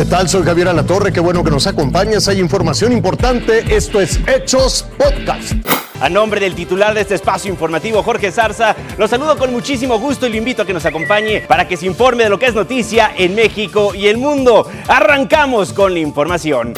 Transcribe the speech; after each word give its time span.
¿Qué 0.00 0.06
tal? 0.06 0.30
Soy 0.30 0.42
Javier 0.44 0.66
Alatorre, 0.68 1.12
qué 1.12 1.20
bueno 1.20 1.44
que 1.44 1.50
nos 1.50 1.66
acompañas. 1.66 2.26
Hay 2.26 2.40
información 2.40 2.90
importante. 2.90 3.76
Esto 3.76 4.00
es 4.00 4.18
Hechos 4.26 4.86
Podcast. 4.96 5.52
A 6.00 6.08
nombre 6.08 6.40
del 6.40 6.54
titular 6.54 6.94
de 6.94 7.02
este 7.02 7.16
espacio 7.16 7.50
informativo, 7.50 8.02
Jorge 8.02 8.32
Zarza, 8.32 8.74
lo 8.96 9.06
saludo 9.06 9.36
con 9.36 9.52
muchísimo 9.52 9.98
gusto 9.98 10.26
y 10.26 10.30
le 10.30 10.38
invito 10.38 10.62
a 10.62 10.64
que 10.64 10.72
nos 10.72 10.86
acompañe 10.86 11.42
para 11.42 11.68
que 11.68 11.76
se 11.76 11.84
informe 11.84 12.24
de 12.24 12.30
lo 12.30 12.38
que 12.38 12.46
es 12.46 12.54
noticia 12.54 13.12
en 13.14 13.34
México 13.34 13.94
y 13.94 14.06
el 14.06 14.16
mundo. 14.16 14.66
Arrancamos 14.88 15.74
con 15.74 15.92
la 15.92 16.00
información. 16.00 16.72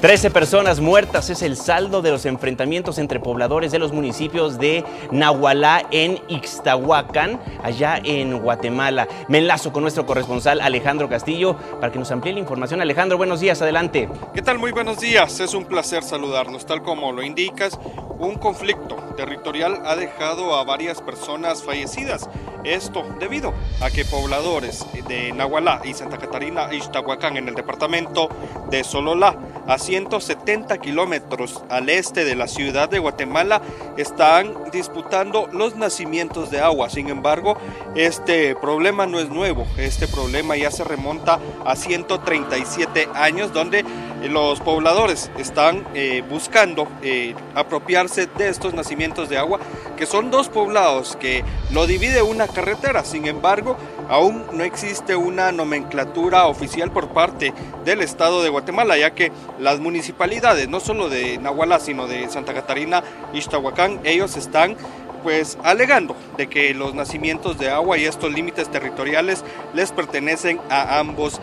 13 0.00 0.30
personas 0.30 0.80
muertas 0.80 1.30
es 1.30 1.40
el 1.42 1.56
saldo 1.56 2.02
de 2.02 2.10
los 2.10 2.26
enfrentamientos 2.26 2.98
entre 2.98 3.20
pobladores 3.20 3.72
de 3.72 3.78
los 3.78 3.92
municipios 3.92 4.58
de 4.58 4.84
Nahualá 5.10 5.86
en 5.90 6.20
Ixtahuacán, 6.28 7.40
allá 7.62 8.00
en 8.04 8.38
Guatemala. 8.38 9.08
Me 9.28 9.38
enlazo 9.38 9.72
con 9.72 9.82
nuestro 9.82 10.04
corresponsal 10.04 10.60
Alejandro 10.60 11.08
Castillo 11.08 11.56
para 11.80 11.92
que 11.92 11.98
nos 11.98 12.10
amplíe 12.10 12.34
la 12.34 12.40
información. 12.40 12.80
Alejandro, 12.80 13.16
buenos 13.16 13.40
días, 13.40 13.62
adelante. 13.62 14.08
¿Qué 14.34 14.42
tal? 14.42 14.58
Muy 14.58 14.72
buenos 14.72 15.00
días. 15.00 15.40
Es 15.40 15.54
un 15.54 15.64
placer 15.64 16.02
saludarnos. 16.02 16.66
Tal 16.66 16.82
como 16.82 17.12
lo 17.12 17.22
indicas, 17.22 17.78
un 18.18 18.36
conflicto 18.36 18.96
territorial 19.16 19.82
ha 19.84 19.96
dejado 19.96 20.54
a 20.54 20.64
varias 20.64 21.00
personas 21.00 21.62
fallecidas. 21.62 22.28
Esto 22.64 23.04
debido 23.20 23.52
a 23.80 23.90
que 23.90 24.04
pobladores 24.04 24.86
de 25.06 25.32
Nahualá 25.32 25.82
y 25.84 25.94
Santa 25.94 26.18
Catarina 26.18 26.72
Ixtahuacán 26.72 27.36
en 27.36 27.48
el 27.48 27.54
departamento 27.54 28.28
de 28.70 28.82
Sololá, 28.84 29.36
a 29.66 29.78
170 29.78 30.78
kilómetros 30.78 31.62
al 31.68 31.88
este 31.88 32.24
de 32.24 32.34
la 32.34 32.48
ciudad 32.48 32.88
de 32.88 32.98
Guatemala, 32.98 33.62
están 33.96 34.52
disputando 34.72 35.48
los 35.52 35.76
nacimientos 35.76 36.50
de 36.50 36.60
agua. 36.60 36.90
Sin 36.90 37.08
embargo, 37.08 37.56
este 37.94 38.54
problema 38.56 39.06
no 39.06 39.20
es 39.20 39.28
nuevo. 39.28 39.66
Este 39.76 40.08
problema 40.08 40.56
ya 40.56 40.70
se 40.70 40.84
remonta 40.84 41.38
a 41.64 41.76
137 41.76 43.08
años, 43.14 43.52
donde 43.52 43.84
los 44.28 44.60
pobladores 44.60 45.30
están 45.38 45.86
eh, 45.94 46.22
buscando 46.28 46.88
eh, 47.02 47.34
apropiarse 47.54 48.26
de 48.26 48.48
estos 48.48 48.74
nacimientos 48.74 49.28
de 49.28 49.38
agua, 49.38 49.60
que 49.96 50.06
son 50.06 50.30
dos 50.30 50.48
poblados 50.48 51.16
que 51.16 51.44
lo 51.72 51.86
divide 51.86 52.22
una 52.22 52.48
carretera. 52.48 53.04
Sin 53.04 53.26
embargo, 53.26 53.76
aún 54.08 54.44
no 54.52 54.64
existe 54.64 55.16
una 55.16 55.52
nomenclatura 55.52 56.46
oficial 56.46 56.90
por 56.90 57.08
parte 57.08 57.52
del 57.84 58.00
Estado 58.00 58.42
de 58.42 58.48
Guatemala, 58.48 58.96
ya 58.96 59.14
que 59.14 59.32
las 59.58 59.80
municipalidades, 59.80 60.68
no 60.68 60.80
solo 60.80 61.08
de 61.08 61.38
Nahualá, 61.38 61.80
sino 61.80 62.06
de 62.06 62.28
Santa 62.28 62.54
Catarina 62.54 63.02
y 63.32 63.38
Ixtahuacán, 63.38 64.00
ellos 64.04 64.36
están 64.36 64.76
pues 65.22 65.56
alegando 65.64 66.14
de 66.36 66.48
que 66.48 66.74
los 66.74 66.94
nacimientos 66.94 67.58
de 67.58 67.70
agua 67.70 67.96
y 67.96 68.04
estos 68.04 68.30
límites 68.30 68.70
territoriales 68.70 69.42
les 69.72 69.90
pertenecen 69.90 70.60
a 70.68 70.98
ambos 70.98 71.40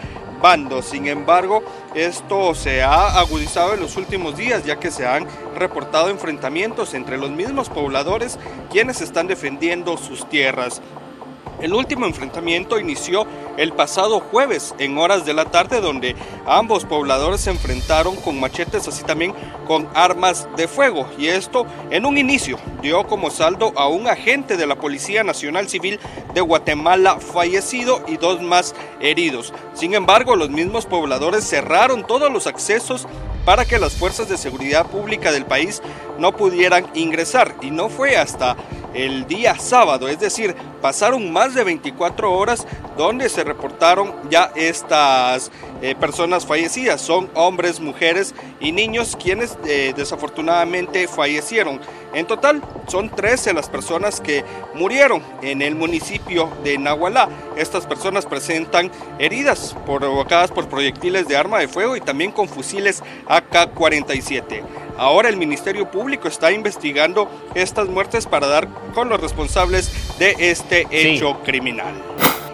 Sin 0.81 1.05
embargo, 1.05 1.61
esto 1.93 2.55
se 2.55 2.81
ha 2.81 3.19
agudizado 3.19 3.75
en 3.75 3.79
los 3.79 3.95
últimos 3.95 4.35
días, 4.35 4.65
ya 4.65 4.79
que 4.79 4.89
se 4.89 5.05
han 5.05 5.27
reportado 5.55 6.09
enfrentamientos 6.09 6.95
entre 6.95 7.19
los 7.19 7.29
mismos 7.29 7.69
pobladores 7.69 8.39
quienes 8.71 9.01
están 9.01 9.27
defendiendo 9.27 9.97
sus 9.97 10.27
tierras. 10.29 10.81
El 11.61 11.73
último 11.73 12.05
enfrentamiento 12.05 12.79
inició 12.79 13.25
el 13.57 13.73
pasado 13.73 14.19
jueves 14.19 14.73
en 14.79 14.97
horas 14.97 15.25
de 15.25 15.33
la 15.33 15.45
tarde 15.45 15.81
donde 15.81 16.15
ambos 16.45 16.85
pobladores 16.85 17.41
se 17.41 17.51
enfrentaron 17.51 18.15
con 18.15 18.39
machetes 18.39 18.87
así 18.87 19.03
también 19.03 19.33
con 19.67 19.87
armas 19.93 20.47
de 20.57 20.67
fuego 20.67 21.07
y 21.17 21.27
esto 21.27 21.65
en 21.91 22.05
un 22.05 22.17
inicio 22.17 22.57
dio 22.81 23.05
como 23.05 23.29
saldo 23.29 23.73
a 23.75 23.87
un 23.87 24.07
agente 24.07 24.57
de 24.57 24.65
la 24.65 24.75
Policía 24.75 25.23
Nacional 25.23 25.69
Civil 25.69 25.99
de 26.33 26.41
Guatemala 26.41 27.19
fallecido 27.19 28.03
y 28.07 28.17
dos 28.17 28.41
más 28.41 28.73
heridos. 28.99 29.53
Sin 29.73 29.93
embargo, 29.93 30.35
los 30.35 30.49
mismos 30.49 30.85
pobladores 30.85 31.47
cerraron 31.47 32.05
todos 32.07 32.31
los 32.31 32.47
accesos 32.47 33.07
para 33.45 33.65
que 33.65 33.79
las 33.79 33.93
fuerzas 33.93 34.29
de 34.29 34.37
seguridad 34.37 34.85
pública 34.87 35.31
del 35.31 35.45
país 35.45 35.81
no 36.19 36.35
pudieran 36.35 36.87
ingresar 36.93 37.55
y 37.61 37.71
no 37.71 37.89
fue 37.89 38.17
hasta 38.17 38.55
el 38.93 39.25
día 39.25 39.57
sábado, 39.57 40.07
es 40.07 40.19
decir, 40.19 40.55
pasaron 40.81 41.31
más 41.31 41.53
de 41.53 41.63
24 41.63 42.31
horas 42.31 42.67
donde 42.97 43.29
se 43.29 43.43
reportaron 43.43 44.13
ya 44.29 44.51
estas 44.55 45.51
eh, 45.81 45.95
personas 45.95 46.45
fallecidas. 46.45 47.01
Son 47.01 47.29
hombres, 47.35 47.79
mujeres 47.79 48.35
y 48.59 48.71
niños 48.71 49.17
quienes 49.21 49.57
eh, 49.65 49.93
desafortunadamente 49.95 51.07
fallecieron. 51.07 51.79
En 52.13 52.27
total 52.27 52.61
son 52.87 53.09
13 53.09 53.53
las 53.53 53.69
personas 53.69 54.19
que 54.19 54.43
murieron 54.73 55.23
en 55.41 55.61
el 55.61 55.75
municipio 55.75 56.49
de 56.63 56.77
Nahualá. 56.77 57.29
Estas 57.55 57.85
personas 57.85 58.25
presentan 58.25 58.91
heridas 59.17 59.75
provocadas 59.85 60.51
por 60.51 60.67
proyectiles 60.67 61.27
de 61.27 61.37
arma 61.37 61.59
de 61.59 61.67
fuego 61.67 61.95
y 61.95 62.01
también 62.01 62.31
con 62.31 62.49
fusiles 62.49 63.01
AK-47. 63.27 64.61
Ahora 64.97 65.29
el 65.29 65.37
Ministerio 65.37 65.89
Público 65.89 66.27
está 66.27 66.51
investigando 66.51 67.27
estas 67.55 67.87
muertes 67.87 68.27
para 68.27 68.45
dar 68.45 68.67
con 68.93 69.09
los 69.09 69.19
responsables 69.19 69.91
de 70.19 70.35
este 70.37 70.70
hecho 70.71 71.39
criminal. 71.43 71.93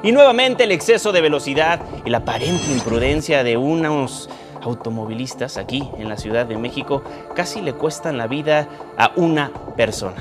Y 0.04 0.12
nuevamente 0.12 0.64
el 0.64 0.72
exceso 0.72 1.12
de 1.12 1.22
velocidad 1.22 1.82
y 2.06 2.10
la 2.10 2.20
aparente 2.20 2.72
imprudencia 2.72 3.44
de 3.44 3.58
unos 3.58 4.30
automovilistas 4.62 5.58
aquí 5.58 5.88
en 5.98 6.10
la 6.10 6.18
Ciudad 6.18 6.46
de 6.46 6.58
México 6.58 7.04
casi 7.36 7.62
le 7.62 7.74
cuestan 7.74 8.18
la 8.18 8.28
vida 8.28 8.68
a 8.98 9.12
una 9.16 9.52
persona. 9.76 10.18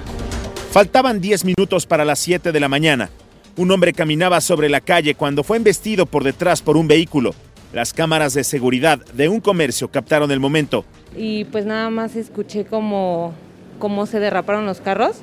Faltaban 0.71 1.21
10 1.21 1.45
minutos 1.45 1.87
para 1.87 2.05
las 2.05 2.19
7 2.19 2.53
de 2.53 2.61
la 2.61 2.69
mañana. 2.69 3.11
Un 3.57 3.71
hombre 3.71 3.93
caminaba 3.93 4.41
sobre 4.41 4.69
la 4.69 4.81
calle 4.83 5.15
cuando 5.15 5.43
fue 5.43 5.57
embestido 5.57 6.05
por 6.05 6.23
detrás 6.25 6.61
por 6.61 6.77
un 6.77 6.89
vehículo. 6.89 7.35
Las 7.73 7.93
cámaras 7.93 8.35
de 8.35 8.45
seguridad 8.45 8.99
de 9.15 9.29
un 9.29 9.41
comercio 9.41 9.91
captaron 9.91 10.31
el 10.31 10.41
momento. 10.41 10.85
Y 11.17 11.45
pues 11.47 11.65
nada 11.65 11.91
más 11.91 12.17
escuché 12.17 12.65
como 12.65 13.33
cómo 13.79 14.07
se 14.07 14.21
derraparon 14.21 14.67
los 14.67 14.81
carros. 14.81 15.17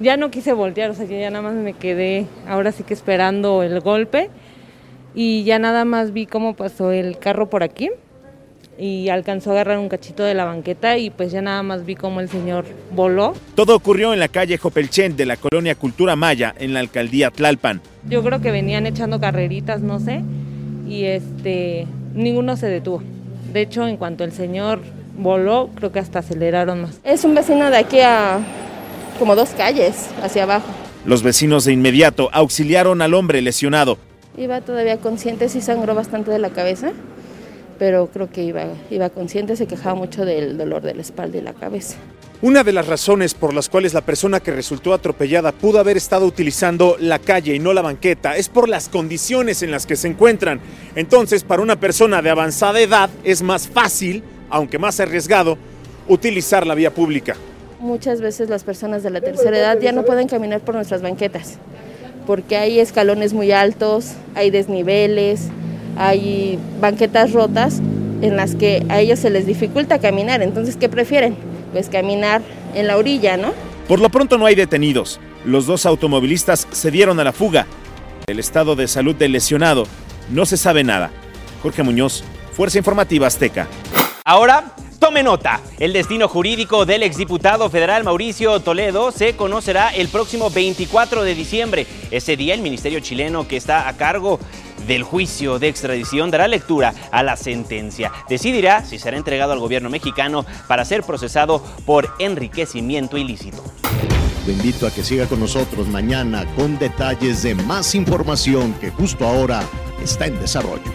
Ya 0.00 0.16
no 0.16 0.30
quise 0.30 0.52
voltear, 0.52 0.90
o 0.90 0.94
sea, 0.94 1.06
ya 1.06 1.30
nada 1.30 1.42
más 1.42 1.54
me 1.54 1.72
quedé 1.72 2.26
ahora 2.48 2.72
sí 2.72 2.82
que 2.82 2.94
esperando 2.94 3.62
el 3.62 3.80
golpe. 3.80 4.30
Y 5.14 5.44
ya 5.44 5.58
nada 5.58 5.84
más 5.84 6.12
vi 6.12 6.26
cómo 6.26 6.54
pasó 6.54 6.90
el 6.90 7.18
carro 7.18 7.48
por 7.48 7.62
aquí 7.62 7.90
y 8.78 9.08
alcanzó 9.08 9.50
a 9.50 9.52
agarrar 9.54 9.78
un 9.78 9.88
cachito 9.88 10.22
de 10.24 10.34
la 10.34 10.44
banqueta 10.44 10.98
y 10.98 11.10
pues 11.10 11.32
ya 11.32 11.42
nada 11.42 11.62
más 11.62 11.84
vi 11.84 11.94
cómo 11.94 12.20
el 12.20 12.28
señor 12.28 12.64
voló. 12.92 13.34
Todo 13.54 13.76
ocurrió 13.76 14.12
en 14.12 14.20
la 14.20 14.28
calle 14.28 14.58
Jopelchen 14.58 15.16
de 15.16 15.26
la 15.26 15.36
colonia 15.36 15.74
Cultura 15.74 16.16
Maya 16.16 16.54
en 16.58 16.74
la 16.74 16.80
alcaldía 16.80 17.30
Tlalpan. 17.30 17.80
Yo 18.08 18.22
creo 18.22 18.40
que 18.40 18.50
venían 18.50 18.86
echando 18.86 19.20
carreritas, 19.20 19.80
no 19.80 20.00
sé, 20.00 20.22
y 20.88 21.04
este 21.04 21.86
ninguno 22.14 22.56
se 22.56 22.66
detuvo. 22.66 23.02
De 23.52 23.60
hecho, 23.60 23.86
en 23.86 23.96
cuanto 23.96 24.24
el 24.24 24.32
señor 24.32 24.80
voló, 25.16 25.70
creo 25.76 25.92
que 25.92 26.00
hasta 26.00 26.18
aceleraron 26.18 26.82
más. 26.82 27.00
Es 27.04 27.24
un 27.24 27.34
vecino 27.34 27.70
de 27.70 27.76
aquí 27.76 28.00
a 28.00 28.40
como 29.18 29.36
dos 29.36 29.50
calles 29.50 30.08
hacia 30.22 30.44
abajo. 30.44 30.66
Los 31.04 31.22
vecinos 31.22 31.64
de 31.64 31.72
inmediato 31.72 32.30
auxiliaron 32.32 33.02
al 33.02 33.14
hombre 33.14 33.42
lesionado. 33.42 33.98
Iba 34.36 34.60
todavía 34.60 34.98
consciente, 34.98 35.48
sí 35.48 35.60
sangró 35.60 35.94
bastante 35.94 36.30
de 36.30 36.38
la 36.38 36.50
cabeza, 36.50 36.92
pero 37.78 38.08
creo 38.12 38.30
que 38.30 38.42
iba, 38.42 38.64
iba 38.90 39.10
consciente, 39.10 39.56
se 39.56 39.66
quejaba 39.66 39.94
mucho 39.94 40.24
del 40.24 40.56
dolor 40.56 40.82
de 40.82 40.94
la 40.94 41.02
espalda 41.02 41.38
y 41.38 41.40
la 41.40 41.52
cabeza. 41.52 41.96
Una 42.42 42.64
de 42.64 42.72
las 42.72 42.86
razones 42.86 43.32
por 43.32 43.54
las 43.54 43.68
cuales 43.68 43.94
la 43.94 44.02
persona 44.02 44.40
que 44.40 44.50
resultó 44.50 44.92
atropellada 44.92 45.52
pudo 45.52 45.78
haber 45.78 45.96
estado 45.96 46.26
utilizando 46.26 46.96
la 47.00 47.18
calle 47.18 47.54
y 47.54 47.58
no 47.58 47.72
la 47.72 47.80
banqueta 47.80 48.36
es 48.36 48.48
por 48.48 48.68
las 48.68 48.88
condiciones 48.88 49.62
en 49.62 49.70
las 49.70 49.86
que 49.86 49.96
se 49.96 50.08
encuentran. 50.08 50.60
Entonces, 50.94 51.44
para 51.44 51.62
una 51.62 51.80
persona 51.80 52.20
de 52.20 52.30
avanzada 52.30 52.80
edad 52.80 53.08
es 53.22 53.42
más 53.42 53.68
fácil, 53.68 54.22
aunque 54.50 54.78
más 54.78 55.00
arriesgado, 55.00 55.56
utilizar 56.08 56.66
la 56.66 56.74
vía 56.74 56.92
pública. 56.92 57.36
Muchas 57.84 58.22
veces 58.22 58.48
las 58.48 58.64
personas 58.64 59.02
de 59.02 59.10
la 59.10 59.20
tercera 59.20 59.58
edad 59.58 59.78
ya 59.78 59.92
no 59.92 60.06
pueden 60.06 60.26
caminar 60.26 60.62
por 60.62 60.74
nuestras 60.74 61.02
banquetas, 61.02 61.58
porque 62.26 62.56
hay 62.56 62.80
escalones 62.80 63.34
muy 63.34 63.52
altos, 63.52 64.12
hay 64.34 64.48
desniveles, 64.48 65.48
hay 65.98 66.58
banquetas 66.80 67.32
rotas 67.32 67.80
en 68.22 68.36
las 68.36 68.54
que 68.54 68.86
a 68.88 69.00
ellos 69.00 69.18
se 69.18 69.28
les 69.28 69.44
dificulta 69.44 69.98
caminar. 69.98 70.40
Entonces, 70.40 70.78
¿qué 70.78 70.88
prefieren? 70.88 71.36
Pues 71.72 71.90
caminar 71.90 72.40
en 72.74 72.86
la 72.86 72.96
orilla, 72.96 73.36
¿no? 73.36 73.52
Por 73.86 74.00
lo 74.00 74.08
pronto 74.08 74.38
no 74.38 74.46
hay 74.46 74.54
detenidos. 74.54 75.20
Los 75.44 75.66
dos 75.66 75.84
automovilistas 75.84 76.66
se 76.70 76.90
dieron 76.90 77.20
a 77.20 77.24
la 77.24 77.32
fuga. 77.32 77.66
El 78.26 78.38
estado 78.38 78.76
de 78.76 78.88
salud 78.88 79.14
del 79.14 79.32
lesionado 79.32 79.84
no 80.30 80.46
se 80.46 80.56
sabe 80.56 80.84
nada. 80.84 81.10
Jorge 81.62 81.82
Muñoz, 81.82 82.24
Fuerza 82.54 82.78
Informativa 82.78 83.26
Azteca. 83.26 83.68
Ahora, 84.24 84.74
tome 85.04 85.22
nota. 85.22 85.60
El 85.78 85.92
destino 85.92 86.28
jurídico 86.28 86.86
del 86.86 87.02
exdiputado 87.02 87.68
federal 87.68 88.04
Mauricio 88.04 88.58
Toledo 88.60 89.12
se 89.12 89.36
conocerá 89.36 89.90
el 89.90 90.08
próximo 90.08 90.48
24 90.48 91.24
de 91.24 91.34
diciembre. 91.34 91.86
Ese 92.10 92.38
día 92.38 92.54
el 92.54 92.62
ministerio 92.62 93.00
chileno 93.00 93.46
que 93.46 93.58
está 93.58 93.86
a 93.86 93.98
cargo 93.98 94.40
del 94.86 95.02
juicio 95.02 95.58
de 95.58 95.68
extradición 95.68 96.30
dará 96.30 96.48
lectura 96.48 96.94
a 97.10 97.22
la 97.22 97.36
sentencia. 97.36 98.12
Decidirá 98.30 98.82
si 98.82 98.98
será 98.98 99.18
entregado 99.18 99.52
al 99.52 99.58
gobierno 99.58 99.90
mexicano 99.90 100.46
para 100.68 100.86
ser 100.86 101.02
procesado 101.02 101.62
por 101.84 102.08
enriquecimiento 102.18 103.18
ilícito. 103.18 103.62
Lo 104.46 104.52
invito 104.52 104.86
a 104.86 104.90
que 104.90 105.04
siga 105.04 105.26
con 105.26 105.38
nosotros 105.38 105.86
mañana 105.86 106.46
con 106.56 106.78
detalles 106.78 107.42
de 107.42 107.54
más 107.54 107.94
información 107.94 108.72
que 108.80 108.90
justo 108.90 109.26
ahora 109.26 109.64
está 110.02 110.24
en 110.24 110.40
desarrollo. 110.40 110.93